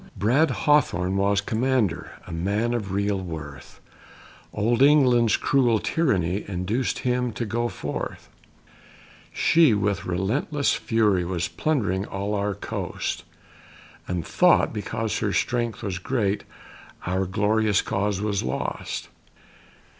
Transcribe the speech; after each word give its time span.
Bold 0.17 0.49
Hawthorne 0.49 1.15
was 1.15 1.41
commander, 1.41 2.13
A 2.25 2.31
man 2.31 2.73
of 2.73 2.91
real 2.91 3.19
worth, 3.19 3.79
Old 4.51 4.81
England's 4.81 5.37
cruel 5.37 5.77
tyranny 5.77 6.43
Induced 6.47 6.97
him 7.05 7.31
to 7.33 7.45
go 7.45 7.67
forth; 7.67 8.27
She, 9.31 9.75
with 9.75 10.05
relentless 10.07 10.73
fury, 10.73 11.23
Was 11.23 11.47
plundering 11.47 12.07
all 12.07 12.33
our 12.33 12.55
coast, 12.55 13.25
And 14.07 14.25
thought, 14.25 14.73
because 14.73 15.19
her 15.19 15.33
strength 15.33 15.83
was 15.83 15.99
great, 15.99 16.45
Our 17.05 17.27
glorious 17.27 17.83
cause 17.83 18.21
was 18.21 18.41
lost. 18.41 19.07